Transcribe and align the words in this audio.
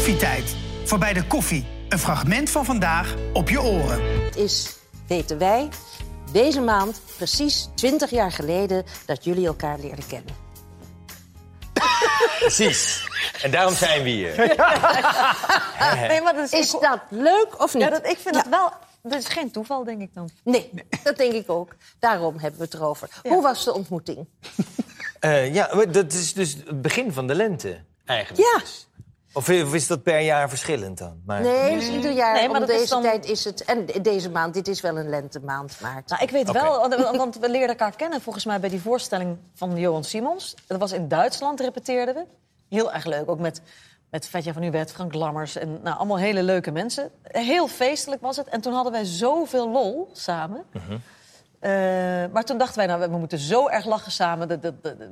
Koffietijd. 0.00 0.56
Voorbij 0.84 1.12
de 1.12 1.26
koffie. 1.26 1.66
Een 1.88 1.98
fragment 1.98 2.50
van 2.50 2.64
vandaag 2.64 3.14
op 3.32 3.48
je 3.48 3.62
oren. 3.62 4.24
Het 4.24 4.36
is, 4.36 4.76
weten 5.06 5.38
wij, 5.38 5.68
deze 6.32 6.60
maand 6.60 7.00
precies 7.16 7.68
20 7.74 8.10
jaar 8.10 8.32
geleden 8.32 8.84
dat 9.06 9.24
jullie 9.24 9.46
elkaar 9.46 9.78
leerden 9.78 10.06
kennen. 10.06 10.34
Precies. 12.38 13.08
En 13.42 13.50
daarom 13.50 13.74
zijn 13.74 14.02
we 14.02 14.08
hier. 14.08 14.36
Nee, 16.08 16.20
maar 16.22 16.34
dat 16.34 16.52
is, 16.52 16.58
Is 16.60 16.70
dat 16.80 17.00
leuk 17.08 17.62
of 17.62 17.74
niet? 17.74 17.82
ja, 17.82 17.90
dat, 17.90 18.06
ik 18.06 18.18
vind 18.18 18.34
dat 18.34 18.48
wel... 18.48 18.72
Dat 19.02 19.20
is 19.20 19.28
geen 19.28 19.50
toeval, 19.50 19.84
denk 19.84 20.00
ik 20.00 20.14
dan. 20.14 20.30
Nee, 20.44 20.70
dat 21.02 21.16
denk 21.16 21.32
ik 21.32 21.50
ook. 21.50 21.74
Daarom 21.98 22.38
hebben 22.38 22.58
we 22.58 22.64
het 22.64 22.74
erover. 22.74 23.08
Hoe 23.22 23.42
was 23.42 23.64
de 23.64 23.74
ontmoeting? 23.74 24.26
Eh, 25.20 25.54
ja, 25.54 25.70
maar 25.74 25.92
dat 25.92 26.12
is 26.12 26.32
dus 26.32 26.56
het 26.66 26.82
begin 26.82 27.12
van 27.12 27.26
de 27.26 27.34
lente, 27.34 27.80
eigenlijk. 28.04 28.48
Ja. 28.54 28.62
Of, 29.32 29.48
of 29.48 29.74
is 29.74 29.86
dat 29.86 30.02
per 30.02 30.20
jaar 30.20 30.48
verschillend 30.48 30.98
dan? 30.98 31.20
Maar... 31.26 31.40
Nee, 31.40 31.74
dus 31.78 31.88
ieder 31.88 32.10
jaar 32.12 32.34
Nee, 32.34 32.48
maar 32.48 32.62
om 32.62 32.68
is 32.68 32.76
deze 32.76 32.88
dan- 32.90 33.02
tijd 33.02 33.24
is 33.26 33.44
het... 33.44 33.64
En 33.64 33.86
deze 34.02 34.30
maand, 34.30 34.54
dit 34.54 34.68
is 34.68 34.80
wel 34.80 34.98
een 34.98 35.08
lentemaand, 35.08 35.76
maart. 35.80 36.08
Nou, 36.08 36.22
ik 36.22 36.30
weet 36.30 36.50
wel, 36.50 36.88
want- 36.88 37.16
want 37.16 37.38
we 37.38 37.48
leerden 37.50 37.68
elkaar 37.68 37.96
kennen 37.96 38.20
volgens 38.20 38.44
mij 38.44 38.60
bij 38.60 38.68
die 38.70 38.80
voorstelling 38.80 39.38
van 39.54 39.76
Johan 39.76 40.04
Simons. 40.04 40.54
Dat 40.66 40.78
was 40.78 40.92
in 40.92 41.08
Duitsland, 41.08 41.60
repeteerden 41.60 42.14
we. 42.14 42.24
Heel 42.68 42.92
erg 42.92 43.04
leuk, 43.04 43.28
ook 43.30 43.38
met, 43.38 43.60
met 44.10 44.26
Vetja 44.28 44.52
van 44.52 44.62
Uwet, 44.62 44.92
Frank 44.92 45.14
Lammers 45.14 45.56
en 45.56 45.78
nou, 45.82 45.96
allemaal 45.96 46.18
hele 46.18 46.42
leuke 46.42 46.70
mensen. 46.70 47.10
Heel 47.22 47.68
feestelijk 47.68 48.22
was 48.22 48.36
het. 48.36 48.48
En 48.48 48.60
toen 48.60 48.72
hadden 48.72 48.92
wij 48.92 49.04
zoveel 49.04 49.70
lol 49.70 50.10
samen. 50.12 50.64
Eh, 51.60 51.70
maar 52.32 52.44
toen 52.44 52.58
dachten 52.58 52.76
wij, 52.76 52.86
nou, 52.86 53.10
we 53.10 53.16
moeten 53.18 53.38
zo 53.38 53.68
erg 53.68 53.84
lachen 53.86 54.12
samen. 54.12 54.48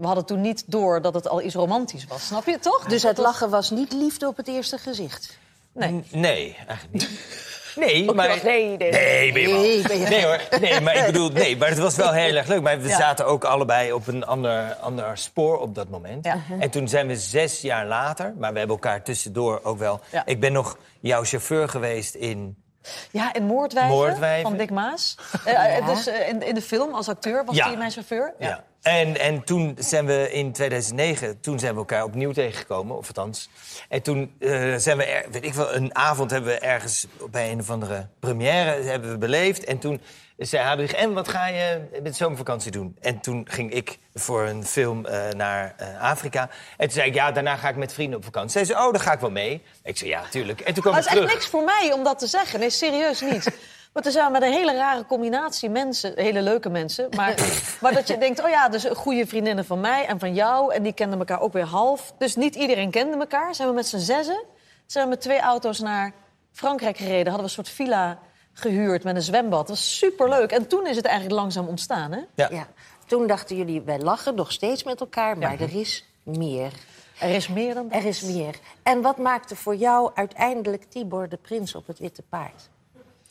We 0.00 0.06
hadden 0.06 0.24
toen 0.24 0.40
niet 0.40 0.64
door 0.66 1.02
dat 1.02 1.14
het 1.14 1.28
al 1.28 1.42
iets 1.42 1.54
romantisch 1.54 2.04
was. 2.06 2.26
Snap 2.26 2.46
je 2.46 2.58
toch? 2.58 2.84
Dus 2.84 3.02
het 3.02 3.18
lachen 3.18 3.50
was 3.50 3.70
niet 3.70 3.92
liefde 3.92 4.26
op 4.26 4.36
het 4.36 4.48
eerste 4.48 4.78
gezicht. 4.78 5.38
Nee. 5.72 5.90
N- 5.92 6.04
Nee, 6.10 6.56
eigenlijk 6.66 6.92
niet. 6.92 7.08
Nee, 7.76 8.12
maar... 8.12 8.40
nee, 8.44 8.76
nee. 8.76 8.90
Nee, 8.90 9.32
ben 9.32 9.42
je. 9.42 9.48
Nee, 9.48 9.82
ben 9.82 9.98
je- 9.98 10.06
Nee 10.08 10.24
hoor, 10.24 10.40
nee, 10.60 10.80
maar 10.80 10.96
ik 10.96 11.06
bedoel, 11.06 11.30
nee, 11.30 11.56
maar 11.56 11.68
het 11.68 11.78
was 11.78 11.96
wel 11.96 12.12
heel 12.12 12.34
erg 12.36 12.46
leuk. 12.46 12.62
Maar 12.62 12.80
we 12.80 12.88
zaten 12.88 13.26
ook 13.26 13.44
allebei 13.44 13.92
op 13.92 14.06
een 14.06 14.24
ander, 14.26 14.74
ander 14.74 15.18
spoor 15.18 15.58
op 15.58 15.74
dat 15.74 15.88
moment. 15.88 16.24
Ja. 16.24 16.38
En 16.58 16.70
toen 16.70 16.88
zijn 16.88 17.06
we 17.06 17.16
zes 17.16 17.60
jaar 17.60 17.86
later, 17.86 18.34
maar 18.38 18.52
we 18.52 18.58
hebben 18.58 18.76
elkaar 18.76 19.02
tussendoor 19.02 19.60
ook 19.62 19.78
wel... 19.78 20.00
Ja. 20.12 20.22
Ik 20.26 20.40
ben 20.40 20.52
nog 20.52 20.78
jouw 21.00 21.24
chauffeur 21.24 21.68
geweest 21.68 22.14
in... 22.14 22.62
Ja, 23.10 23.34
in 23.34 23.44
Moordwijven, 23.44 23.92
Moordwijven. 23.94 24.48
van 24.48 24.58
Dick 24.58 24.70
Maas. 24.70 25.14
Eh, 25.44 25.86
Dus 25.86 26.06
eh, 26.06 26.28
in, 26.28 26.42
in 26.42 26.54
de 26.54 26.62
film 26.62 26.94
als 26.94 27.08
acteur 27.08 27.44
was 27.44 27.60
hij 27.60 27.76
mijn 27.76 27.90
chauffeur. 27.90 28.34
Ja. 28.38 28.64
En, 28.82 29.18
en 29.18 29.44
toen 29.44 29.76
zijn 29.78 30.06
we 30.06 30.32
in 30.32 30.52
2009, 30.52 31.40
toen 31.40 31.58
zijn 31.58 31.72
we 31.72 31.78
elkaar 31.78 32.04
opnieuw 32.04 32.32
tegengekomen, 32.32 32.96
of 32.96 33.06
althans. 33.06 33.48
En 33.88 34.02
toen 34.02 34.34
eh, 34.38 34.74
zijn 34.76 34.96
we, 34.96 35.04
er, 35.04 35.30
weet 35.30 35.44
ik 35.44 35.54
wel, 35.54 35.74
een 35.74 35.94
avond 35.94 36.30
hebben 36.30 36.50
we 36.50 36.58
ergens 36.58 37.06
bij 37.30 37.50
een 37.50 37.60
of 37.60 37.70
andere 37.70 38.06
première 38.20 38.82
hebben 38.82 39.10
we 39.10 39.18
beleefd. 39.18 39.64
En 39.64 39.78
toen 39.78 40.00
zei 40.36 40.62
Hadewig, 40.62 40.92
en 40.92 41.12
wat 41.12 41.28
ga 41.28 41.46
je 41.46 41.80
met 42.02 42.16
zomervakantie 42.16 42.70
doen? 42.70 42.96
En 43.00 43.20
toen 43.20 43.46
ging 43.50 43.72
ik 43.72 43.98
voor 44.14 44.42
een 44.42 44.64
film 44.64 45.06
eh, 45.06 45.28
naar 45.28 45.74
eh, 45.76 46.02
Afrika. 46.02 46.48
En 46.76 46.86
toen 46.86 46.90
zei 46.90 47.08
ik, 47.08 47.14
ja, 47.14 47.32
daarna 47.32 47.56
ga 47.56 47.68
ik 47.68 47.76
met 47.76 47.92
vrienden 47.92 48.18
op 48.18 48.24
vakantie. 48.24 48.50
Zei 48.50 48.64
ze, 48.64 48.72
oh, 48.72 48.92
dan 48.92 49.00
ga 49.00 49.12
ik 49.12 49.20
wel 49.20 49.30
mee. 49.30 49.62
Ik 49.82 49.96
zei, 49.96 50.10
ja, 50.10 50.22
tuurlijk. 50.30 50.60
En 50.60 50.74
toen 50.74 50.82
kwam 50.82 50.94
het 50.94 51.06
is 51.06 51.16
echt 51.16 51.32
niks 51.32 51.46
voor 51.46 51.64
mij 51.64 51.92
om 51.92 52.04
dat 52.04 52.18
te 52.18 52.26
zeggen. 52.26 52.60
Nee, 52.60 52.70
serieus 52.70 53.20
niet. 53.20 53.50
Want 53.98 54.10
er 54.10 54.16
zijn 54.16 54.32
met 54.32 54.42
een 54.42 54.52
hele 54.52 54.74
rare 54.74 55.06
combinatie 55.06 55.70
mensen, 55.70 56.12
hele 56.14 56.42
leuke 56.42 56.68
mensen. 56.68 57.08
Maar, 57.16 57.34
maar 57.82 57.94
dat 57.94 58.08
je 58.08 58.18
denkt, 58.18 58.42
oh 58.42 58.48
ja, 58.48 58.68
dus 58.68 58.86
goede 58.94 59.26
vriendinnen 59.26 59.64
van 59.64 59.80
mij 59.80 60.06
en 60.06 60.18
van 60.18 60.34
jou. 60.34 60.74
En 60.74 60.82
die 60.82 60.92
kenden 60.92 61.18
elkaar 61.18 61.40
ook 61.40 61.52
weer 61.52 61.64
half. 61.64 62.12
Dus 62.18 62.36
niet 62.36 62.54
iedereen 62.54 62.90
kende 62.90 63.16
elkaar. 63.16 63.54
Zijn 63.54 63.68
we 63.68 63.74
met 63.74 63.86
z'n 63.86 63.98
zessen. 63.98 64.44
Zijn 64.86 65.04
we 65.04 65.10
met 65.10 65.20
twee 65.20 65.40
auto's 65.40 65.78
naar 65.78 66.12
Frankrijk 66.52 66.96
gereden. 66.96 67.32
Hadden 67.32 67.36
we 67.36 67.42
een 67.42 67.64
soort 67.64 67.68
villa 67.68 68.18
gehuurd 68.52 69.04
met 69.04 69.16
een 69.16 69.22
zwembad. 69.22 69.58
Dat 69.58 69.68
was 69.68 69.98
superleuk. 69.98 70.50
En 70.50 70.66
toen 70.66 70.86
is 70.86 70.96
het 70.96 71.04
eigenlijk 71.04 71.40
langzaam 71.40 71.66
ontstaan, 71.66 72.12
hè? 72.12 72.20
Ja. 72.34 72.48
Ja. 72.50 72.66
Toen 73.06 73.26
dachten 73.26 73.56
jullie, 73.56 73.80
wij 73.80 73.98
lachen 73.98 74.34
nog 74.34 74.52
steeds 74.52 74.84
met 74.84 75.00
elkaar, 75.00 75.38
maar 75.38 75.60
er 75.60 75.76
is 75.76 76.04
meer. 76.22 76.72
Er 77.20 77.30
is 77.30 77.48
meer 77.48 77.74
dan 77.74 77.88
dat. 77.88 77.98
Er 77.98 78.06
is 78.06 78.22
meer. 78.22 78.54
En 78.82 79.02
wat 79.02 79.18
maakte 79.18 79.56
voor 79.56 79.76
jou 79.76 80.10
uiteindelijk 80.14 80.84
Tibor 80.84 81.28
de 81.28 81.36
prins 81.36 81.74
op 81.74 81.86
het 81.86 81.98
witte 81.98 82.22
paard? 82.22 82.68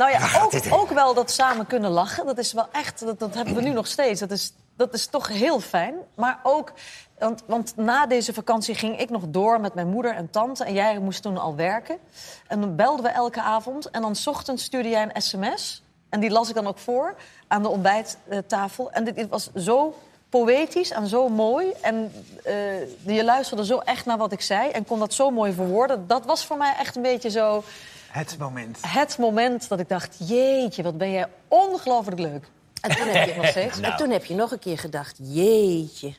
Nou 0.00 0.12
ja, 0.12 0.42
ook, 0.42 0.52
ook 0.70 0.90
wel 0.90 1.14
dat 1.14 1.30
samen 1.30 1.66
kunnen 1.66 1.90
lachen. 1.90 2.26
Dat 2.26 2.38
is 2.38 2.52
wel 2.52 2.68
echt, 2.72 3.00
dat, 3.00 3.18
dat 3.18 3.34
hebben 3.34 3.54
we 3.54 3.60
nu 3.60 3.70
nog 3.70 3.86
steeds. 3.86 4.20
Dat 4.20 4.30
is, 4.30 4.52
dat 4.76 4.94
is 4.94 5.06
toch 5.06 5.28
heel 5.28 5.60
fijn. 5.60 5.94
Maar 6.14 6.40
ook, 6.42 6.72
want, 7.18 7.42
want 7.46 7.76
na 7.76 8.06
deze 8.06 8.34
vakantie 8.34 8.74
ging 8.74 8.98
ik 8.98 9.10
nog 9.10 9.22
door 9.26 9.60
met 9.60 9.74
mijn 9.74 9.88
moeder 9.88 10.14
en 10.14 10.30
tante. 10.30 10.64
En 10.64 10.72
jij 10.72 10.98
moest 10.98 11.22
toen 11.22 11.38
al 11.38 11.56
werken. 11.56 11.98
En 12.46 12.60
dan 12.60 12.76
belden 12.76 13.04
we 13.04 13.10
elke 13.10 13.42
avond. 13.42 13.90
En 13.90 14.00
dan 14.00 14.16
's 14.16 14.26
ochtends 14.26 14.64
stuurde 14.64 14.88
jij 14.88 15.02
een 15.02 15.22
sms. 15.22 15.82
En 16.08 16.20
die 16.20 16.30
las 16.30 16.48
ik 16.48 16.54
dan 16.54 16.66
ook 16.66 16.78
voor 16.78 17.14
aan 17.48 17.62
de 17.62 17.68
ontbijttafel. 17.68 18.92
En 18.92 19.04
dit, 19.04 19.14
dit 19.14 19.28
was 19.28 19.50
zo 19.54 19.94
poëtisch 20.28 20.90
en 20.90 21.06
zo 21.06 21.28
mooi. 21.28 21.72
En 21.82 22.12
eh, 22.44 23.14
je 23.14 23.24
luisterde 23.24 23.64
zo 23.64 23.78
echt 23.78 24.06
naar 24.06 24.18
wat 24.18 24.32
ik 24.32 24.40
zei. 24.40 24.70
En 24.70 24.84
kon 24.84 24.98
dat 24.98 25.14
zo 25.14 25.30
mooi 25.30 25.52
verwoorden. 25.52 26.06
Dat 26.06 26.24
was 26.24 26.46
voor 26.46 26.56
mij 26.56 26.74
echt 26.78 26.96
een 26.96 27.02
beetje 27.02 27.30
zo 27.30 27.64
Het 28.10 28.36
moment. 28.38 28.78
het 28.86 29.18
moment 29.18 29.68
dat 29.68 29.80
ik 29.80 29.88
dacht: 29.88 30.16
jeetje, 30.28 30.82
wat 30.82 30.98
ben 30.98 31.10
jij 31.10 31.26
ongelooflijk 31.48 32.18
leuk. 32.20 32.44
En 32.80 32.96
toen 32.96 33.06
heb 33.08 33.28
je, 33.28 33.34
nog 33.34 33.46
steeds, 33.56 33.78
Nou. 33.78 33.92
en 33.92 33.98
toen 33.98 34.10
heb 34.10 34.24
je 34.24 34.34
nog 34.34 34.50
een 34.50 34.58
keer 34.58 34.78
gedacht, 34.78 35.16
jeetje, 35.22 36.14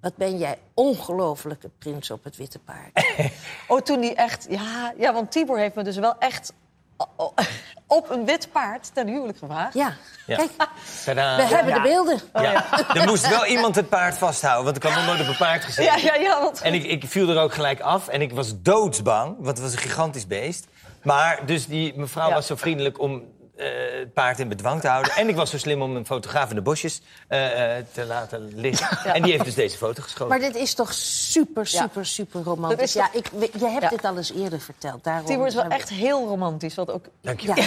wat 0.00 0.16
ben 0.16 0.38
jij 0.38 0.58
ongelofelijke 0.74 1.70
prins 1.78 2.10
op 2.10 2.24
het 2.24 2.36
witte 2.36 2.58
paard. 2.58 3.06
Oh, 3.68 3.80
toen 3.80 4.00
die 4.00 4.14
echt, 4.14 4.46
ja, 4.50 4.92
ja, 4.98 5.12
want 5.12 5.30
Tibor 5.32 5.58
heeft 5.58 5.74
me 5.74 5.82
dus 5.82 5.96
wel 5.96 6.14
echt 6.18 6.52
op 7.86 8.10
een 8.10 8.24
wit 8.24 8.48
paard 8.52 8.90
ten 8.94 9.06
huwelijk 9.08 9.38
gevraagd. 9.38 9.74
Ja, 9.74 9.94
Ja. 10.26 10.36
kijk, 10.36 10.50
Tadaa. 11.04 11.36
we 11.36 11.42
hebben 11.42 11.74
de 11.74 11.80
beelden. 11.80 12.20
Ja. 12.34 12.78
Er 12.94 13.06
moest 13.06 13.28
wel 13.28 13.46
iemand 13.46 13.74
het 13.76 13.88
paard 13.88 14.18
vasthouden, 14.18 14.64
want 14.64 14.76
ik 14.76 14.82
had 14.82 14.94
nog 14.94 15.06
nooit 15.06 15.20
op 15.20 15.26
een 15.26 15.36
paard 15.36 15.64
gezeten. 15.64 16.00
Ja, 16.02 16.14
ja, 16.14 16.20
ja. 16.22 16.40
Want... 16.40 16.60
En 16.60 16.74
ik, 16.74 16.84
ik 16.84 17.04
viel 17.06 17.28
er 17.28 17.38
ook 17.38 17.54
gelijk 17.54 17.80
af 17.80 18.08
en 18.08 18.20
ik 18.22 18.32
was 18.32 18.52
doodsbang, 18.62 19.34
want 19.36 19.46
het 19.46 19.60
was 19.60 19.72
een 19.72 19.78
gigantisch 19.78 20.26
beest. 20.26 20.66
Maar 21.02 21.40
dus 21.46 21.66
die 21.66 21.92
mevrouw 21.96 22.28
Ja. 22.28 22.34
was 22.34 22.46
zo 22.46 22.56
vriendelijk 22.56 23.00
om 23.00 23.22
eh, 23.56 23.68
het 23.98 24.12
paard 24.12 24.38
in 24.38 24.48
bedwang 24.48 24.80
te 24.80 24.88
houden. 24.88 25.12
En 25.12 25.28
ik 25.28 25.36
was 25.36 25.50
zo 25.50 25.58
slim 25.58 25.82
om 25.82 25.96
een 25.96 26.06
fotograaf 26.06 26.48
in 26.50 26.54
de 26.54 26.62
bosjes 26.62 27.02
eh, 27.28 27.76
eh, 27.78 27.84
te 27.92 28.04
laten 28.04 28.52
liggen. 28.54 29.14
En 29.14 29.22
die 29.22 29.32
heeft 29.32 29.44
dus 29.44 29.54
deze 29.54 29.76
foto 29.76 30.02
geschoten. 30.02 30.28
Maar 30.28 30.38
dit 30.38 30.54
is 30.56 30.74
toch 30.74 30.92
super, 30.92 31.68
Ja. 31.70 31.80
super, 31.82 32.06
super 32.06 32.42
romantisch. 32.42 32.82
is 32.82 32.92
Ja, 32.92 33.08
ik, 33.12 33.30
je 33.58 33.66
hebt 33.68 33.82
Ja. 33.82 33.88
dit 33.88 34.04
al 34.04 34.16
eens 34.16 34.32
eerder 34.32 34.60
verteld. 34.60 35.04
Daarom 35.04 35.24
Tibor 35.26 35.46
is 35.46 35.54
wel 35.54 35.64
echt 35.64 35.88
heel 35.88 36.26
romantisch. 36.26 36.74
Wat 36.74 36.90
ook... 36.90 37.04
Dank 37.20 37.40
je. 37.40 37.46
Ja, 37.48 37.54
Nee, 37.54 37.64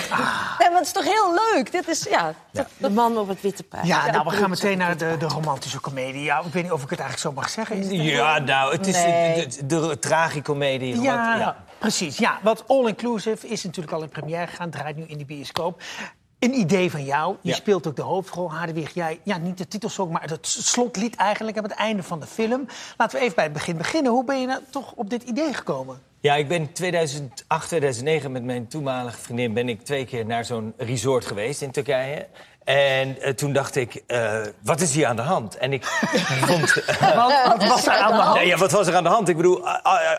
maar 0.69 0.77
het 0.77 0.85
is 0.85 0.91
toch 0.91 1.03
heel 1.03 1.33
leuk? 1.53 1.71
Dit 1.71 1.87
is, 1.87 2.03
ja... 2.09 2.33
de 2.77 2.89
man 2.89 3.17
op 3.17 3.27
het 3.27 3.41
witte 3.41 3.63
paard. 3.63 3.87
Ja, 3.87 4.11
nou, 4.11 4.23
we 4.29 4.35
gaan 4.35 4.49
meteen 4.49 4.77
naar 4.77 4.97
de, 4.97 5.15
de 5.19 5.25
romantische 5.27 5.79
komedie. 5.79 6.23
Ja, 6.23 6.37
ik 6.45 6.53
weet 6.53 6.63
niet 6.63 6.71
of 6.71 6.83
ik 6.83 6.89
het 6.89 6.99
eigenlijk 6.99 7.35
zo 7.35 7.41
mag 7.41 7.49
zeggen. 7.49 7.93
Ja, 8.03 8.39
nou, 8.39 8.71
het 8.71 8.87
is 8.87 8.95
Nee. 8.95 9.47
de, 9.47 9.65
de, 9.65 9.87
de 9.87 9.99
tragicomedie. 9.99 11.01
Ja. 11.01 11.55
Precies. 11.77 12.17
Ja, 12.17 12.39
wat 12.43 12.63
All 12.67 12.87
Inclusive 12.87 13.47
is 13.47 13.63
natuurlijk 13.63 13.95
al 13.95 14.01
in 14.03 14.09
première 14.09 14.47
gegaan. 14.47 14.69
Draait 14.69 14.95
nu 14.95 15.03
in 15.03 15.17
de 15.17 15.25
bioscoop. 15.25 15.81
Een 16.39 16.53
idee 16.53 16.91
van 16.91 17.03
jou. 17.03 17.35
Je 17.41 17.49
Ja. 17.49 17.55
speelt 17.55 17.87
ook 17.87 17.95
de 17.95 18.01
hoofdrol. 18.01 18.51
Hadewig, 18.51 18.93
jij, 18.93 19.19
ja, 19.23 19.37
niet 19.37 19.57
de 19.57 19.67
titelsong, 19.67 20.11
maar 20.11 20.23
het 20.29 20.47
slotlied 20.47 21.15
eigenlijk 21.15 21.57
aan 21.57 21.63
het 21.63 21.71
einde 21.73 22.03
van 22.03 22.19
de 22.19 22.25
film. 22.25 22.65
Laten 22.97 23.17
we 23.17 23.23
even 23.23 23.35
bij 23.35 23.43
het 23.43 23.53
begin 23.53 23.77
beginnen. 23.77 24.11
Hoe 24.11 24.23
ben 24.25 24.39
je 24.41 24.47
nou 24.47 24.61
toch 24.69 24.91
op 24.95 25.09
dit 25.09 25.23
idee 25.23 25.53
gekomen? 25.53 26.01
Ja, 26.19 26.35
ik 26.35 26.47
ben 26.47 26.71
2008, 26.73 27.67
2009 27.67 28.31
met 28.31 28.43
mijn 28.43 28.67
toenmalige 28.67 29.17
vriendin... 29.17 29.53
ben 29.53 29.69
ik 29.69 29.81
twee 29.85 30.05
keer 30.05 30.25
naar 30.25 30.45
zo'n 30.45 30.73
resort 30.77 31.25
geweest 31.25 31.61
in 31.61 31.71
Turkije. 31.71 32.27
En 32.65 33.21
eh, 33.21 33.33
toen 33.33 33.53
dacht 33.53 33.75
ik, 33.75 34.03
eh, 34.07 34.41
wat 34.61 34.81
is 34.81 34.93
hier 34.93 35.07
aan 35.07 35.15
de 35.15 35.21
hand? 35.21 35.57
En 35.57 35.73
ik 35.73 35.85
vond... 36.47 36.73
Wat, 36.99 37.45
wat 37.47 37.67
was 37.67 37.85
er 37.87 37.93
aan 37.93 38.11
de 38.11 38.21
hand? 38.21 38.35
Nee, 38.37 38.47
ja, 38.47 38.57
wat 38.57 38.71
was 38.71 38.87
er 38.87 38.95
aan 38.95 39.03
de 39.03 39.09
hand? 39.09 39.29
Ik 39.29 39.35
bedoel, 39.35 39.67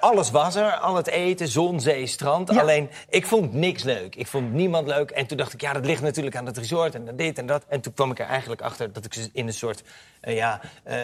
alles 0.00 0.31
was 0.31 0.54
er. 0.54 0.72
Al 0.76 0.96
het 0.96 1.06
eten, 1.06 1.48
zon, 1.48 1.81
zee, 1.81 2.06
strand. 2.06 2.52
Ja. 2.52 2.60
Alleen, 2.60 2.90
ik 3.08 3.26
vond 3.26 3.52
niks 3.52 3.82
leuk. 3.82 4.14
Ik 4.16 4.26
vond 4.26 4.52
niemand 4.52 4.87
leuk. 4.87 5.10
En 5.10 5.26
toen 5.26 5.37
dacht 5.37 5.52
ik, 5.52 5.60
ja, 5.60 5.72
dat 5.72 5.87
ligt 5.87 6.02
natuurlijk 6.02 6.37
aan 6.37 6.46
het 6.46 6.58
resort 6.58 6.94
en 6.94 7.08
aan 7.08 7.16
dit 7.16 7.38
en 7.38 7.46
dat. 7.46 7.64
En 7.69 7.81
toen 7.81 7.94
kwam 7.94 8.10
ik 8.10 8.19
er 8.19 8.26
eigenlijk 8.26 8.60
achter 8.62 8.92
dat 8.92 9.04
ik 9.04 9.28
in 9.32 9.46
een 9.46 9.52
soort 9.52 9.82
eh, 10.20 10.34
ja, 10.37 10.60
eh, 10.84 10.96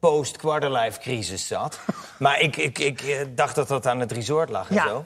post-quarterlife 0.00 1.00
crisis 1.00 1.46
zat. 1.46 1.78
maar 2.18 2.40
ik, 2.40 2.56
ik, 2.56 2.78
ik 2.78 3.00
eh, 3.00 3.16
dacht 3.34 3.54
dat 3.54 3.68
dat 3.68 3.86
aan 3.86 4.00
het 4.00 4.12
resort 4.12 4.50
lag 4.50 4.68
en 4.68 4.74
Ja. 4.74 4.88
zo. 4.88 5.04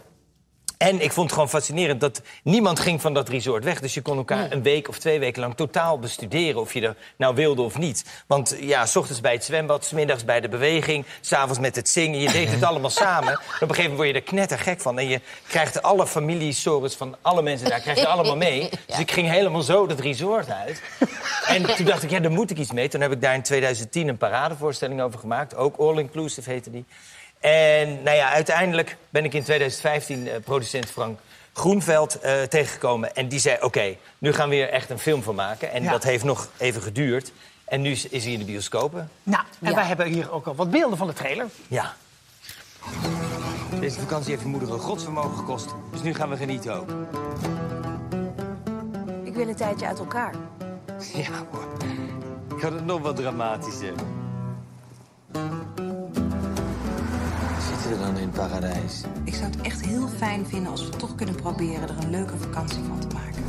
En 0.81 1.01
ik 1.01 1.13
vond 1.13 1.27
het 1.27 1.33
gewoon 1.33 1.49
fascinerend 1.49 2.01
dat 2.01 2.23
niemand 2.43 2.81
ging 2.81 3.01
van 3.01 3.15
dat 3.15 3.29
resort 3.29 3.65
weg. 3.65 3.81
Dus 3.81 3.95
je 3.95 4.03
kon 4.03 4.17
elkaar 4.17 4.53
een 4.53 4.63
week 4.63 4.89
of 4.89 4.99
twee 4.99 5.19
weken 5.19 5.41
lang 5.41 5.57
totaal 5.57 5.99
bestuderen... 5.99 6.61
of 6.61 6.73
je 6.73 6.81
er 6.81 6.97
nou 7.17 7.35
wilde 7.35 7.63
of 7.63 7.79
niet. 7.79 8.05
Want 8.27 8.57
ja, 8.61 8.87
s 8.87 8.97
ochtends 8.97 9.21
bij 9.21 9.33
het 9.33 9.45
zwembad, 9.45 9.85
s 9.85 9.91
middags 9.91 10.25
bij 10.25 10.41
de 10.41 10.49
beweging... 10.49 11.05
s'avonds 11.21 11.59
met 11.59 11.77
het 11.77 11.89
zingen, 11.89 12.21
je 12.21 12.31
deed 12.31 12.51
het 12.51 12.63
allemaal 12.63 12.91
samen. 13.05 13.33
En 13.33 13.39
op 13.39 13.43
een 13.43 13.59
gegeven 13.61 13.77
moment 13.77 13.97
word 13.97 14.09
je 14.09 14.15
er 14.15 14.23
knettergek 14.23 14.81
van. 14.81 14.99
En 14.99 15.09
je 15.09 15.21
krijgt 15.47 15.83
alle 15.83 16.07
familiestories 16.07 16.95
van 16.95 17.17
alle 17.23 17.43
mensen 17.43 17.69
daar 17.69 17.81
krijg 17.81 17.99
je 17.99 18.07
allemaal 18.07 18.37
mee. 18.37 18.69
Dus 18.87 18.99
ik 18.99 19.11
ging 19.11 19.29
helemaal 19.29 19.63
zo 19.63 19.87
dat 19.87 20.01
resort 20.01 20.51
uit. 20.51 20.83
En 21.47 21.77
toen 21.77 21.87
dacht 21.87 22.03
ik, 22.03 22.11
ja, 22.11 22.21
daar 22.21 22.31
moet 22.31 22.51
ik 22.51 22.59
iets 22.59 22.73
mee. 22.73 22.89
Toen 22.89 23.01
heb 23.01 23.13
ik 23.13 23.21
daar 23.21 23.35
in 23.35 23.43
2010 23.43 24.09
een 24.09 24.17
paradevoorstelling 24.17 25.03
over 25.03 25.19
gemaakt. 25.19 25.55
Ook 25.55 25.77
All 25.77 25.99
Inclusive 25.99 26.51
heette 26.51 26.71
die. 26.71 26.85
En 27.41 28.03
nou 28.03 28.17
ja, 28.17 28.31
uiteindelijk 28.33 28.97
ben 29.11 29.25
ik 29.25 29.35
in 29.35 29.43
2015 29.43 30.29
eh, 30.29 30.35
producent 30.45 30.87
Frank 30.91 31.19
Groenveld 31.53 32.19
eh, 32.21 32.43
tegengekomen. 32.43 33.15
En 33.15 33.29
die 33.29 33.39
zei, 33.39 33.57
oké, 33.61 33.97
nu 34.19 34.33
gaan 34.33 34.49
we 34.49 34.55
hier 34.55 34.69
echt 34.69 34.91
een 34.91 34.99
film 34.99 35.23
van 35.23 35.35
maken. 35.35 35.71
En 35.73 35.83
Ja. 35.83 35.91
dat 35.91 36.03
heeft 36.03 36.25
nog 36.25 36.49
even 36.57 36.83
geduurd. 36.83 37.33
En 37.65 37.81
nu 37.81 37.91
is 37.91 38.07
is 38.09 38.25
hij 38.25 38.33
in 38.33 38.39
de 38.39 38.45
bioscopen. 38.45 39.11
Nou, 39.23 39.45
en 39.61 39.69
Ja. 39.69 39.75
wij 39.75 39.85
hebben 39.85 40.07
hier 40.07 40.33
ook 40.33 40.47
al 40.47 40.55
wat 40.55 40.71
beelden 40.71 40.99
van 40.99 41.07
de 41.07 41.13
trailer. 41.13 41.47
Ja. 41.69 41.95
Deze 43.81 44.01
vakantie 44.01 44.31
heeft 44.31 44.43
mijn 44.45 44.57
moeder 44.57 44.73
een 44.75 44.81
godsvermogen 44.81 45.37
gekost. 45.39 45.69
Dus 45.93 46.03
nu 46.03 46.15
gaan 46.15 46.29
we 46.31 46.37
genieten 46.37 46.75
ook. 46.75 46.89
Ik 49.25 49.35
wil 49.35 49.49
een 49.49 49.55
tijdje 49.57 49.87
uit 49.87 49.99
elkaar. 49.99 50.35
Ja 51.15 51.31
hoor. 51.51 51.67
Ik 52.57 52.63
had 52.63 52.73
het 52.73 52.85
nog 52.87 53.01
wat 53.01 53.17
dramatischer. 53.17 53.93
Dan 57.99 58.17
in 58.17 58.23
het 58.23 58.33
paradijs? 58.33 59.01
Ik 59.25 59.35
zou 59.35 59.51
het 59.51 59.61
echt 59.61 59.87
heel 59.87 60.09
fijn 60.09 60.47
vinden 60.47 60.71
als 60.71 60.85
we 60.85 60.97
toch 60.97 61.15
kunnen 61.15 61.35
proberen 61.35 61.83
er 61.83 61.99
een 61.99 62.11
leuke 62.11 62.37
vakantie 62.37 62.83
van 62.83 62.99
te 62.99 63.07
maken. 63.15 63.45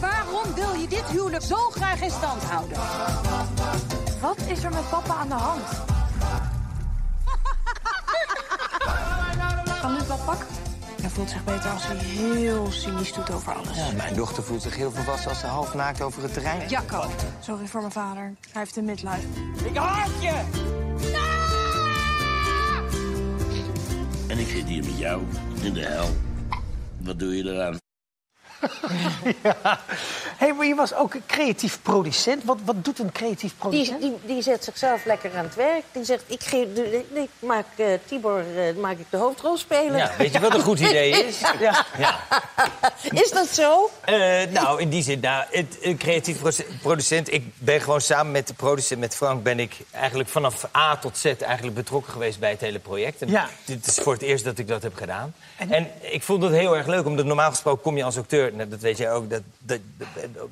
Waarom 0.00 0.54
wil 0.54 0.80
je 0.80 0.88
dit 0.88 1.04
huwelijk 1.04 1.42
zo 1.42 1.56
graag 1.56 2.00
in 2.00 2.10
stand 2.10 2.42
houden? 2.42 2.78
Wat 4.20 4.36
is 4.46 4.64
er 4.64 4.70
met 4.70 4.90
papa 4.90 5.14
aan 5.14 5.28
de 5.28 5.34
hand? 5.34 5.62
Kan 9.80 9.92
Luc 9.92 10.06
wat 10.06 10.24
pakken? 10.24 10.46
Hij 11.00 11.10
voelt 11.10 11.30
zich 11.30 11.44
beter 11.44 11.70
als 11.70 11.86
hij 11.86 11.96
heel 11.96 12.66
cynisch 12.70 13.12
doet 13.12 13.30
over 13.30 13.54
alles. 13.54 13.76
Ja, 13.76 13.92
mijn 13.96 14.14
dochter 14.14 14.42
voelt 14.42 14.62
zich 14.62 14.76
heel 14.76 14.90
volwassen 14.90 15.30
als 15.30 15.40
ze 15.40 15.46
half 15.46 15.74
naakt 15.74 16.00
over 16.00 16.22
het 16.22 16.32
terrein. 16.32 16.68
Jacco. 16.68 17.04
Sorry 17.40 17.66
voor 17.66 17.80
mijn 17.80 17.92
vader. 17.92 18.22
Hij 18.22 18.62
heeft 18.62 18.76
een 18.76 18.84
midlife. 18.84 19.26
En 24.34 24.40
ik 24.40 24.48
zit 24.48 24.68
hier 24.68 24.84
met 24.84 24.98
jou 24.98 25.22
in 25.62 25.72
de 25.72 25.80
hel. 25.80 26.08
Wat 27.00 27.18
doe 27.18 27.36
je 27.36 27.44
eraan? 27.44 27.83
Hé, 30.42 30.52
maar 30.52 30.66
je 30.66 30.74
was 30.74 30.94
ook 30.94 31.14
een 31.14 31.22
creatief 31.26 31.78
producent. 31.82 32.44
Wat, 32.44 32.58
wat 32.64 32.84
doet 32.84 32.98
een 32.98 33.12
creatief 33.12 33.54
producent? 33.58 34.00
die, 34.00 34.12
die 34.24 34.42
zet 34.42 34.64
zichzelf 34.64 35.04
lekker 35.04 35.30
aan 35.36 35.44
het 35.44 35.54
werk. 35.54 35.82
Die 35.92 36.04
zegt, 36.04 36.22
ik, 36.26 36.42
geef, 36.42 36.66
ik 37.12 37.28
maak 37.38 37.66
eh, 37.76 37.86
Tibor 38.06 38.38
eh, 38.56 38.74
maak 38.76 38.98
ik 38.98 39.06
de 39.10 39.16
hoofdrol 39.16 39.56
spelen. 39.56 39.96
Ja, 39.96 40.10
weet 40.18 40.32
je 40.32 40.40
wat 40.40 40.54
een 40.54 40.60
goed 40.62 40.80
idee 40.80 41.10
is? 41.26 41.40
Ja. 41.60 41.84
Ja. 41.98 42.18
Is 43.10 43.30
dat 43.30 43.46
zo? 43.48 43.90
Eh, 44.04 44.42
nou, 44.50 44.80
in 44.80 44.88
die 44.88 45.02
zin, 45.02 45.20
nou, 45.20 45.44
het, 45.50 45.78
een 45.80 45.96
creatief 45.96 46.40
producent. 46.82 47.32
Ik 47.32 47.44
ben 47.58 47.80
gewoon 47.80 48.00
samen 48.00 48.32
met 48.32 48.46
de 48.46 48.54
producent, 48.54 49.00
met 49.00 49.14
Frank, 49.14 49.42
ben 49.42 49.60
ik 49.60 49.76
eigenlijk 49.90 50.28
vanaf 50.28 50.66
A 50.76 50.96
tot 50.96 51.16
Z 51.18 51.24
eigenlijk 51.24 51.74
betrokken 51.74 52.12
geweest 52.12 52.38
bij 52.38 52.50
het 52.50 52.60
hele 52.60 52.78
project. 52.78 53.22
En 53.22 53.28
Ja. 53.30 53.48
Dit 53.64 53.86
is 53.86 53.94
voor 53.94 54.12
het 54.12 54.22
eerst 54.22 54.44
dat 54.44 54.58
ik 54.58 54.68
dat 54.68 54.82
heb 54.82 54.94
gedaan. 54.96 55.34
En- 55.56 55.70
En, 55.70 55.90
ik 56.00 56.22
vond 56.22 56.42
het 56.42 56.52
heel 56.52 56.76
erg 56.76 56.86
leuk, 56.86 57.06
omdat 57.06 57.24
normaal 57.26 57.50
gesproken 57.50 57.82
kom 57.82 57.96
je 57.96 58.04
als 58.04 58.16
acteur, 58.18 58.53
nou, 58.56 58.68
dat 58.68 58.80
weet 58.80 58.98
jij 58.98 59.12
ook, 59.12 59.30
dat, 59.30 59.42
dat, 59.58 59.80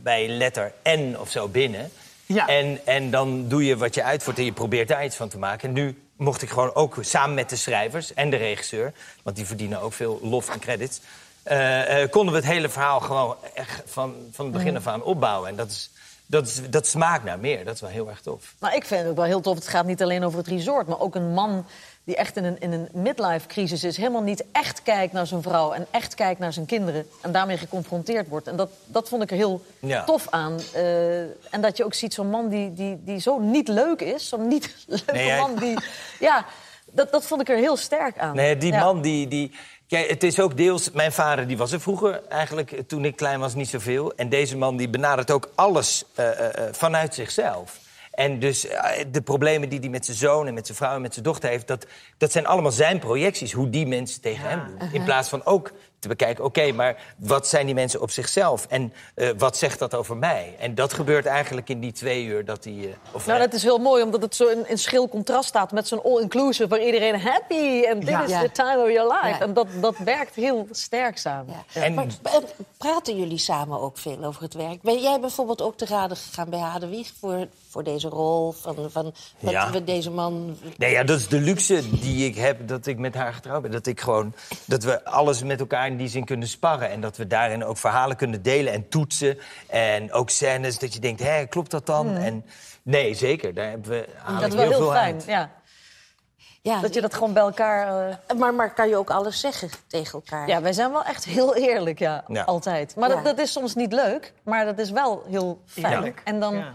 bij 0.02 0.28
letter 0.28 0.72
N 0.84 1.16
of 1.18 1.30
zo 1.30 1.48
binnen. 1.48 1.90
Ja. 2.26 2.46
En, 2.46 2.80
en 2.84 3.10
dan 3.10 3.48
doe 3.48 3.64
je 3.64 3.76
wat 3.76 3.94
je 3.94 4.02
uitvoert 4.02 4.38
en 4.38 4.44
je 4.44 4.52
probeert 4.52 4.88
daar 4.88 5.04
iets 5.04 5.16
van 5.16 5.28
te 5.28 5.38
maken. 5.38 5.68
En 5.68 5.74
nu 5.74 6.02
mocht 6.16 6.42
ik 6.42 6.48
gewoon 6.50 6.74
ook 6.74 6.96
samen 7.00 7.34
met 7.34 7.50
de 7.50 7.56
schrijvers 7.56 8.14
en 8.14 8.30
de 8.30 8.36
regisseur, 8.36 8.92
want 9.22 9.36
die 9.36 9.46
verdienen 9.46 9.80
ook 9.80 9.92
veel 9.92 10.18
lof 10.22 10.50
en 10.50 10.58
credits. 10.58 11.00
eh, 11.42 12.02
eh, 12.02 12.10
konden 12.10 12.34
we 12.34 12.40
het 12.40 12.48
hele 12.48 12.68
verhaal 12.68 13.00
gewoon 13.00 13.36
echt 13.54 13.82
van, 13.86 14.14
van 14.32 14.44
het 14.44 14.54
begin 14.54 14.76
af 14.76 14.86
aan 14.86 15.02
opbouwen. 15.02 15.48
En 15.48 15.56
dat, 15.56 15.70
is, 15.70 15.90
dat, 16.26 16.46
is, 16.46 16.60
dat 16.70 16.86
smaakt 16.86 17.24
naar 17.24 17.38
meer. 17.38 17.64
Dat 17.64 17.74
is 17.74 17.80
wel 17.80 17.90
heel 17.90 18.08
erg 18.08 18.20
tof. 18.20 18.54
Maar 18.58 18.74
ik 18.74 18.84
vind 18.84 19.00
het 19.00 19.10
ook 19.10 19.16
wel 19.16 19.24
heel 19.24 19.40
tof. 19.40 19.54
Het 19.54 19.68
gaat 19.68 19.86
niet 19.86 20.02
alleen 20.02 20.24
over 20.24 20.38
het 20.38 20.48
resort, 20.48 20.86
maar 20.86 21.00
ook 21.00 21.14
een 21.14 21.32
man 21.32 21.66
die 22.04 22.16
echt 22.16 22.36
in 22.36 22.44
een, 22.44 22.60
in 22.60 22.72
een 22.72 22.88
midlife-crisis 22.92 23.84
is. 23.84 23.96
Helemaal 23.96 24.22
niet 24.22 24.44
echt 24.52 24.82
kijkt 24.82 25.12
naar 25.12 25.26
zijn 25.26 25.42
vrouw 25.42 25.72
en 25.72 25.86
echt 25.90 26.14
kijkt 26.14 26.40
naar 26.40 26.52
zijn 26.52 26.66
kinderen. 26.66 27.06
En 27.20 27.32
daarmee 27.32 27.56
geconfronteerd 27.56 28.28
wordt. 28.28 28.46
En 28.46 28.56
dat, 28.56 28.70
dat 28.86 29.08
vond 29.08 29.22
ik 29.22 29.30
er 29.30 29.36
heel 29.36 29.62
Ja. 29.78 30.04
tof 30.04 30.26
aan. 30.30 30.58
Eh, 30.74 31.20
en 31.22 31.60
dat 31.60 31.76
je 31.76 31.84
ook 31.84 31.94
ziet 31.94 32.14
zo'n 32.14 32.30
man 32.30 32.48
die, 32.48 32.72
die, 32.72 33.00
die 33.04 33.18
zo 33.20 33.38
niet 33.38 33.68
leuk 33.68 34.00
is. 34.00 34.28
Zo'n 34.28 34.48
niet 34.48 34.74
leuke 34.86 35.12
Nee, 35.12 35.38
man 35.40 35.54
die... 35.56 35.78
Ja, 36.20 36.44
dat, 36.90 37.12
dat 37.12 37.24
vond 37.24 37.40
ik 37.40 37.48
er 37.48 37.56
heel 37.56 37.76
sterk 37.76 38.18
aan. 38.18 38.36
Nee, 38.36 38.56
die 38.56 38.72
Ja. 38.72 38.84
man 38.84 39.00
die, 39.02 39.28
die... 39.28 39.50
Kijk, 39.88 40.08
het 40.10 40.22
is 40.22 40.40
ook 40.40 40.56
deels... 40.56 40.90
Mijn 40.90 41.12
vader 41.12 41.46
die 41.46 41.56
was 41.56 41.72
er 41.72 41.80
vroeger 41.80 42.20
eigenlijk, 42.28 42.82
toen 42.88 43.04
ik 43.04 43.16
klein 43.16 43.40
was, 43.40 43.54
niet 43.54 43.68
zoveel. 43.68 44.12
En 44.14 44.28
deze 44.28 44.56
man 44.56 44.76
die 44.76 44.88
benadert 44.88 45.30
ook 45.30 45.50
alles 45.54 46.04
eh, 46.14 46.28
eh, 46.46 46.72
vanuit 46.74 47.14
zichzelf. 47.14 47.78
En 48.12 48.38
dus 48.38 48.66
eh, 48.66 49.04
de 49.10 49.22
problemen 49.22 49.68
die 49.68 49.80
hij 49.80 49.88
met 49.88 50.04
zijn 50.04 50.16
zoon 50.16 50.46
en 50.46 50.54
met 50.54 50.66
zijn 50.66 50.78
vrouw 50.78 50.94
en 50.94 51.00
met 51.00 51.12
zijn 51.12 51.24
dochter 51.24 51.48
heeft... 51.48 51.66
dat, 51.66 51.86
dat 52.16 52.32
zijn 52.32 52.46
allemaal 52.46 52.72
zijn 52.72 52.98
projecties, 52.98 53.52
hoe 53.52 53.70
die 53.70 53.86
mensen 53.86 54.20
tegen 54.20 54.48
hem 54.48 54.60
doen. 54.66 54.92
In 54.92 55.04
plaats 55.04 55.28
van 55.28 55.44
ook 55.44 55.72
te 56.02 56.08
bekijken, 56.08 56.44
oké, 56.44 56.72
maar 56.72 56.96
wat 57.16 57.48
zijn 57.48 57.66
die 57.66 57.74
mensen 57.74 58.00
op 58.00 58.10
zichzelf? 58.10 58.66
En 58.68 58.92
eh, 59.14 59.28
wat 59.38 59.56
zegt 59.56 59.78
dat 59.78 59.94
over 59.94 60.16
mij? 60.16 60.56
En 60.58 60.74
dat 60.74 60.92
gebeurt 60.92 61.26
eigenlijk 61.26 61.68
in 61.68 61.80
die 61.80 61.92
twee 61.92 62.24
uur 62.24 62.44
dat 62.44 62.64
hij... 62.64 62.72
eh, 62.72 62.88
of 63.12 63.26
Nou, 63.26 63.38
hij- 63.38 63.46
dat 63.46 63.56
is 63.56 63.62
heel 63.62 63.78
mooi, 63.78 64.02
omdat 64.02 64.22
het 64.22 64.34
zo 64.36 64.46
in, 64.48 64.68
in 64.68 64.78
schril 64.78 65.08
contrast 65.08 65.48
staat 65.48 65.72
met 65.72 65.88
zo'n 65.88 66.02
all-inclusive... 66.02 66.68
waar 66.68 66.82
iedereen 66.84 67.20
happy 67.20 67.82
en 67.82 68.00
dit 68.00 68.08
Ja. 68.08 68.22
is 68.24 68.30
Ja. 68.30 68.40
the 68.40 68.50
time 68.50 68.82
of 68.82 68.90
your 68.90 69.12
life. 69.12 69.28
Ja. 69.28 69.40
En 69.40 69.52
dat, 69.54 69.66
dat 69.80 69.98
werkt 69.98 70.34
heel 70.34 70.66
sterk 70.70 71.18
samen. 71.18 71.54
Ja. 71.72 71.82
En- 71.82 71.94
Maar, 71.94 72.06
praten 72.78 73.16
jullie 73.18 73.38
samen 73.38 73.80
ook 73.80 73.98
veel 73.98 74.24
over 74.24 74.42
het 74.42 74.54
werk? 74.54 74.82
Ben 74.82 75.00
jij 75.00 75.20
bijvoorbeeld 75.20 75.62
ook 75.62 75.76
te 75.76 75.86
raden 75.86 76.16
gegaan 76.16 76.50
bij 76.50 76.58
Hadewig 76.58 77.10
voor, 77.20 77.46
voor 77.68 77.84
deze 77.84 78.08
rol? 78.08 78.52
Van, 78.52 78.76
van 78.90 79.12
wat 79.38 79.52
Ja. 79.52 79.70
we 79.70 79.84
deze 79.84 80.10
man... 80.10 80.56
Nee, 80.76 80.90
ja, 80.90 81.02
dat 81.04 81.18
is 81.18 81.28
de 81.28 81.40
luxe 81.40 81.90
die 82.00 82.26
ik 82.26 82.36
heb 82.36 82.68
dat 82.68 82.86
ik 82.86 82.98
met 82.98 83.14
haar 83.14 83.32
getrouwd 83.32 83.62
ben. 83.62 83.70
Dat 83.70 83.86
ik 83.86 84.00
gewoon 84.00 84.34
dat 84.64 84.82
we 84.84 85.04
alles 85.04 85.42
met 85.42 85.60
elkaar 85.60 85.86
in 85.92 85.98
die 85.98 86.08
zin 86.08 86.24
kunnen 86.24 86.48
sparren. 86.48 86.90
En 86.90 87.00
dat 87.00 87.16
we 87.16 87.26
daarin 87.26 87.64
ook 87.64 87.76
verhalen 87.76 88.16
kunnen 88.16 88.42
delen 88.42 88.72
en 88.72 88.88
toetsen. 88.88 89.38
En 89.68 90.12
ook 90.12 90.30
scènes 90.30 90.78
dat 90.78 90.94
je 90.94 91.00
denkt, 91.00 91.22
hé, 91.22 91.46
klopt 91.46 91.70
dat 91.70 91.86
dan? 91.86 92.16
En 92.16 92.44
nee, 92.82 93.14
zeker. 93.14 93.54
Daar 93.54 93.68
hebben 93.68 93.90
we 93.90 94.08
Dat 94.26 94.42
is 94.42 94.48
we 94.48 94.56
wel 94.56 94.68
heel 94.68 94.78
heel 94.78 94.90
fijn, 94.90 95.14
uit. 95.14 95.24
ja. 95.26 95.50
Ja, 96.62 96.80
Dat 96.80 96.94
je 96.94 97.00
dat 97.00 97.14
gewoon 97.14 97.32
bij 97.32 97.42
elkaar... 97.42 98.08
eh, 98.26 98.36
maar, 98.36 98.54
maar 98.54 98.74
kan 98.74 98.88
je 98.88 98.96
ook 98.96 99.10
alles 99.10 99.40
zeggen 99.40 99.70
tegen 99.86 100.12
elkaar? 100.12 100.48
Ja, 100.48 100.60
wij 100.62 100.72
zijn 100.72 100.90
wel 100.92 101.04
echt 101.04 101.24
heel 101.24 101.56
eerlijk, 101.56 101.98
ja. 101.98 102.24
Ja. 102.26 102.42
Altijd. 102.42 102.96
Maar 102.96 103.08
Ja. 103.08 103.14
dat, 103.14 103.24
dat 103.24 103.38
is 103.38 103.52
soms 103.52 103.74
niet 103.74 103.92
leuk, 103.92 104.32
maar 104.42 104.64
dat 104.64 104.78
is 104.78 104.90
wel 104.90 105.24
heel 105.28 105.60
fijn. 105.66 106.14
En 106.24 106.40
dan 106.40 106.54
Ja. 106.54 106.72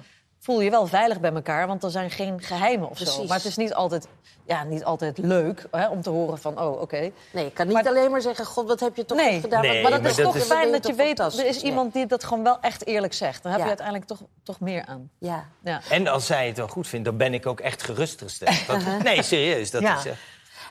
Voel 0.47 0.57
je 0.59 0.63
je 0.63 0.69
wel 0.71 0.87
veilig 0.87 1.19
bij 1.19 1.31
elkaar, 1.33 1.67
want 1.67 1.83
er 1.83 1.91
zijn 1.91 2.11
geen 2.11 2.41
geheimen 2.41 2.89
of 2.89 2.97
zo. 2.97 3.23
Maar 3.25 3.37
het 3.37 3.45
is 3.45 3.55
niet 3.57 3.73
altijd, 3.73 4.07
ja, 4.45 4.63
niet 4.63 4.83
altijd 4.83 5.17
leuk 5.17 5.65
hè, 5.71 5.87
om 5.87 6.01
te 6.01 6.09
horen 6.09 6.37
van, 6.37 6.59
oh, 6.61 6.81
oké. 6.81 7.11
Nee, 7.31 7.43
je 7.43 7.51
kan 7.51 7.65
niet 7.65 7.75
Maar- 7.75 7.87
alleen 7.87 8.11
maar 8.11 8.21
zeggen... 8.21 8.45
God, 8.45 8.67
wat 8.67 8.79
heb 8.79 8.95
je 8.95 9.05
toch 9.05 9.17
Nee. 9.17 9.39
gedaan? 9.39 9.61
Nee, 9.61 9.81
Maar 9.81 9.91
dat 9.91 10.01
maar 10.01 10.09
is 10.09 10.15
dat 10.15 10.25
toch 10.25 10.35
is- 10.35 10.43
fijn 10.43 10.71
dat 10.71 10.87
je 10.87 10.93
weet, 10.93 11.19
er 11.19 11.45
is 11.45 11.61
iemand 11.61 11.93
die 11.93 12.05
dat 12.05 12.23
gewoon 12.23 12.43
wel 12.43 12.57
echt 12.61 12.85
eerlijk 12.85 13.13
zegt. 13.13 13.43
Dan 13.43 13.51
heb 13.51 13.59
Ja. 13.59 13.63
je 13.67 13.69
uiteindelijk 13.77 14.07
toch, 14.07 14.19
toch 14.43 14.59
meer 14.59 14.85
aan. 14.85 15.09
Ja. 15.19 15.45
Ja. 15.63 15.81
En 15.89 16.07
als 16.07 16.25
zij 16.25 16.47
het 16.47 16.57
wel 16.57 16.67
goed 16.67 16.87
vindt, 16.87 17.05
dan 17.05 17.17
ben 17.17 17.33
ik 17.33 17.45
ook 17.45 17.59
echt 17.59 17.83
gerustgesteld. 17.83 18.65
Dat, 18.67 18.81
nee, 19.03 19.23
serieus. 19.23 19.71
Dat 19.71 19.81
Ja. 19.81 19.97
is, 19.97 20.05
eh, 20.05 20.11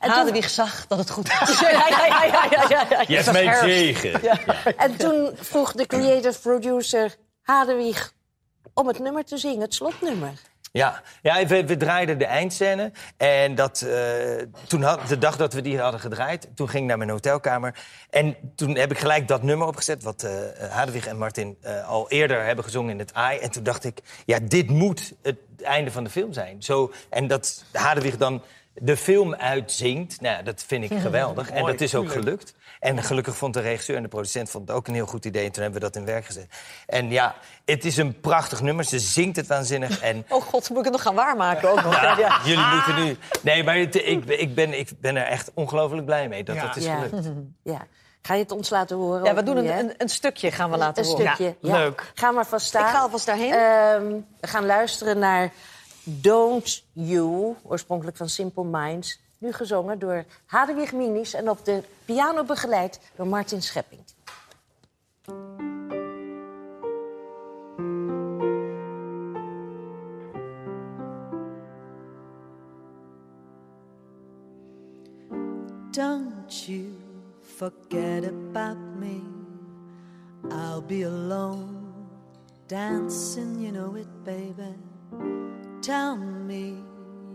En 0.01 0.11
Hadewig 0.11 0.51
zag 0.51 0.87
dat 0.87 0.99
het 0.99 1.11
goed 1.11 1.29
was. 1.39 1.61
Ja, 1.61 1.71
ja, 1.71 1.89
ja, 1.89 2.07
ja, 2.07 2.25
ja, 2.51 2.65
ja, 2.69 2.87
ja. 2.91 3.05
Je 3.07 3.17
is 3.17 3.31
mijn 3.31 3.57
zegen. 3.57 4.21
En 4.77 4.97
toen 4.97 5.31
vroeg 5.35 5.73
de 5.73 5.87
creative 5.87 6.41
producer 6.41 7.17
Hadewig 7.43 8.13
om 8.77 8.87
het 8.87 8.99
nummer 8.99 9.25
te 9.25 9.37
zingen, 9.37 9.61
het 9.61 9.75
slotnummer. 9.75 10.33
Ja, 10.73 11.03
ja 11.23 11.47
we, 11.47 11.77
draaiden 11.77 12.19
de 12.19 12.25
eindscène. 12.25 12.93
En 13.17 13.55
dat, 13.55 13.81
eh, 13.81 14.43
toen 14.67 14.83
had, 14.83 15.09
de 15.09 15.19
dag 15.19 15.37
dat 15.37 15.53
we 15.53 15.61
die 15.61 15.79
hadden 15.79 16.01
gedraaid, 16.01 16.49
toen 16.55 16.69
ging 16.69 16.83
ik 16.83 16.89
naar 16.89 16.99
mijn 16.99 17.11
hotelkamer. 17.11 17.79
En 18.11 18.37
toen 18.55 18.77
heb 18.77 18.91
ik 18.91 18.99
gelijk 18.99 19.29
dat 19.29 19.43
nummer 19.43 19.67
opgezet, 19.67 20.03
wat 20.03 20.23
eh 20.23 20.71
Hadewig 20.71 21.07
en 21.07 21.19
Martin 21.19 21.57
eh, 21.61 21.89
al 21.89 22.11
eerder 22.11 22.45
hebben 22.45 22.65
gezongen 22.65 22.91
in 22.91 22.99
het 22.99 23.15
AI. 23.15 23.39
En 23.39 23.51
toen 23.51 23.63
dacht 23.63 23.85
ik, 23.85 23.99
ja, 24.27 24.39
dit 24.43 24.71
moet 24.71 25.13
het 25.23 25.39
einde 25.63 25.91
van 25.91 26.05
de 26.05 26.11
film 26.11 26.33
zijn. 26.33 26.63
Zo, 26.63 26.93
en 27.11 27.27
dat 27.27 27.65
Hadewig 27.73 28.17
dan 28.17 28.43
de 28.81 28.97
film 28.97 29.35
uitzingt, 29.35 30.21
nou, 30.21 30.43
dat 30.43 30.65
vind 30.67 30.91
ik 30.91 30.99
geweldig. 31.01 31.51
En 31.51 31.65
dat 31.67 31.81
is 31.81 31.95
ook 31.95 32.11
gelukt. 32.11 32.55
En 32.81 33.03
gelukkig 33.03 33.37
vond 33.37 33.55
de 33.55 33.61
regisseur 33.61 33.97
en 33.97 34.03
de 34.03 34.09
producent 34.09 34.51
vond 34.51 34.69
het 34.69 34.77
ook 34.77 34.89
een 34.89 34.95
heel 34.95 35.07
goed 35.07 35.25
idee. 35.25 35.45
En 35.47 35.53
toen 35.53 35.63
hebben 35.63 35.81
we 35.81 35.87
dat 35.87 35.97
in 35.97 36.05
werk 36.05 36.25
gezet. 36.25 36.47
En 36.87 37.11
ja, 37.11 37.35
het 37.65 37.85
is 37.85 37.97
een 37.97 38.21
prachtig 38.21 38.61
nummer. 38.61 38.85
Ze 38.85 38.99
zingt 38.99 39.37
het 39.37 39.47
waanzinnig. 39.47 40.01
En 40.01 40.25
Oh 40.29 40.43
god, 40.43 40.69
moet 40.69 40.79
ik 40.79 40.85
het 40.85 40.93
nog 40.93 41.03
gaan 41.03 41.15
waarmaken 41.15 41.71
ook 41.71 41.83
nog? 41.83 41.95
Ja, 42.03 42.19
ja. 42.19 42.41
Jullie 42.45 42.67
moeten 42.75 43.05
nu. 43.05 43.17
Nee, 43.43 43.65
maar 43.65 43.77
het- 43.77 43.95
ik, 43.95 44.25
ik, 44.25 44.55
ben, 44.55 44.79
ik 44.79 44.91
ben 45.01 45.17
er 45.17 45.27
echt 45.27 45.51
ongelooflijk 45.55 46.05
blij 46.05 46.29
mee 46.29 46.45
dat 46.45 46.57
Ja. 46.57 46.67
het 46.67 46.77
is 46.77 46.87
gelukt. 46.87 47.27
Ja. 47.63 47.87
Ga 48.23 48.35
je 48.35 48.43
het 48.43 48.53
ons 48.53 48.71
laten 48.71 48.97
horen? 48.97 49.25
Ja, 49.25 49.35
we 49.35 49.43
doen 49.43 49.57
een, 49.57 49.79
een, 49.79 49.95
een 49.99 50.09
stukje 50.09 50.51
gaan 50.51 50.71
we 50.71 50.77
laten 50.77 51.03
Een 51.05 51.09
horen. 51.11 51.27
stukje. 51.35 51.57
Ja, 51.61 51.73
leuk. 51.77 52.11
Ga 52.15 52.31
maar 52.31 52.47
vast 52.47 52.67
staan. 52.67 52.87
Ik 52.87 52.95
ga 52.95 53.01
alvast 53.01 53.27
daarheen. 53.27 53.53
Ehm, 53.53 54.21
we 54.41 54.47
gaan 54.47 54.67
luisteren 54.67 55.19
naar 55.19 55.53
Don't 56.09 56.85
You, 56.93 57.57
oorspronkelijk 57.63 58.17
van 58.17 58.29
Simple 58.29 58.65
Minds. 58.65 59.21
Nu 59.39 59.53
gezongen 59.53 59.99
door 59.99 60.25
Hadewig 60.47 60.93
Minis 60.93 61.35
en 61.35 61.51
op 61.51 61.65
de 61.65 61.83
piano 62.05 62.45
begeleid 62.45 63.01
door 63.17 63.27
Martin 63.27 63.63
Schepping. 63.63 64.01
Don't 75.91 76.67
you 76.67 76.93
forget 77.41 78.25
about 78.25 78.77
me. 78.99 79.21
I'll 80.51 80.83
be 80.87 81.07
alone, 81.07 81.93
dancing, 82.67 83.61
you 83.61 83.73
know 83.73 83.97
it, 83.97 84.25
baby. 84.25 84.75
Tell 85.87 86.17
me 86.17 86.83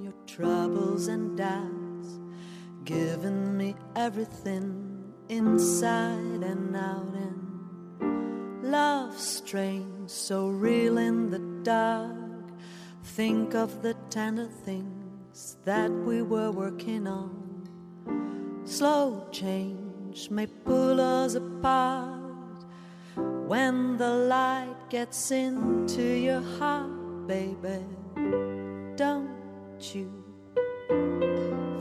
your 0.04 0.14
troubles 0.28 1.08
and 1.08 1.38
doubts, 1.38 2.20
giving 2.84 3.58
me 3.58 3.76
everything 3.96 5.14
inside 5.30 6.44
and 6.44 6.76
out. 6.76 7.14
And 7.16 8.62
love 8.62 9.18
strange, 9.18 10.10
so 10.10 10.50
real 10.50 10.98
in 10.98 11.30
the 11.30 11.40
dark. 11.64 12.12
Think 13.04 13.56
of 13.56 13.82
the 13.82 13.94
tender 14.10 14.50
things 14.66 15.56
that 15.64 15.90
we 15.90 16.22
were 16.22 16.52
working 16.52 17.08
on. 17.08 17.70
Slow 18.66 19.30
change 19.32 20.30
may 20.30 20.48
pull 20.48 21.00
us 21.00 21.36
apart 21.36 22.66
when 23.16 23.96
the 23.96 24.10
light 24.10 24.76
gets 24.90 25.32
into 25.32 26.04
your 26.04 26.42
heart, 26.60 27.28
baby. 27.28 27.80
Don't 28.96 29.96
you 29.96 30.12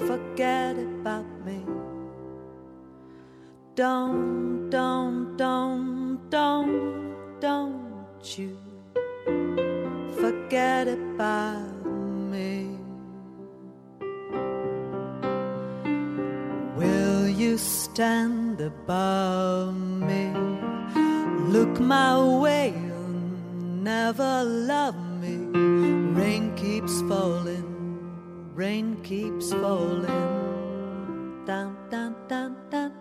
forget 0.06 0.76
about 0.78 1.26
me. 1.44 1.64
Don't, 3.74 4.70
don't, 4.70 5.36
don't, 5.36 6.30
don't, 6.30 7.40
don't 7.40 8.38
you 8.38 8.56
forget 10.20 10.86
about 10.86 11.84
me. 11.84 12.76
Will 16.76 17.28
you 17.28 17.58
stand 17.58 18.60
above 18.60 19.74
me? 19.74 20.32
Look 21.48 21.80
my 21.80 22.22
way, 22.22 22.72
you'll 22.72 23.82
never 23.82 24.44
love 24.44 24.94
me. 25.20 25.99
Rain 26.12 26.54
keeps 26.56 27.02
falling, 27.02 28.00
rain 28.54 29.00
keeps 29.02 29.52
falling. 29.52 31.44
Down, 31.46 31.76
down, 31.88 32.16
down, 32.26 32.56
down, 32.68 32.92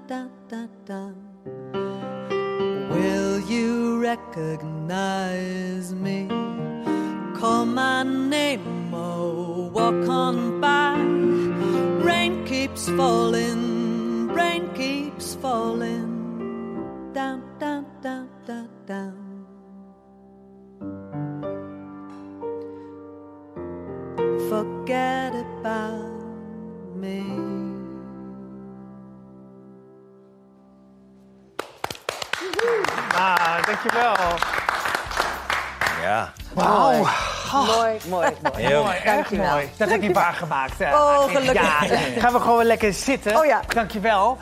down, 0.47 0.69
down. 0.85 1.15
Will 2.91 3.39
you 3.39 3.99
recognize 3.99 5.91
me? 5.93 6.27
Call 7.35 7.65
my 7.65 8.03
name 8.03 8.93
or 8.93 9.71
walk 9.71 10.07
on 10.07 10.61
by. 10.61 10.99
Rain 12.05 12.45
keeps 12.45 12.87
falling, 12.89 13.78
Forget 24.49 25.33
about 25.35 26.09
me. 26.95 27.21
Ah, 33.15 33.65
dankjewel. 33.65 34.15
Ja. 36.01 36.33
Wauw. 36.53 36.91
Mooi, 37.53 37.97
mooi, 38.09 38.29
mooi. 38.41 38.65
Heel 38.65 38.83
Mooi, 38.83 38.95
erg 38.95 39.03
Dankjewel. 39.15 39.51
mooi. 39.51 39.69
Dat 39.77 39.89
heb 39.89 40.01
ik 40.01 40.07
niet 40.07 40.15
waargemaakt. 40.15 40.73
hè. 40.79 40.93
Oh, 40.95 41.23
gelukkig. 41.23 41.53
Ja, 41.53 42.19
gaan 42.21 42.33
we 42.33 42.39
gewoon 42.39 42.65
lekker 42.65 42.93
zitten. 42.93 43.37
Oh 43.37 43.45
ja. 43.45 43.61
Dankjewel. 43.67 44.37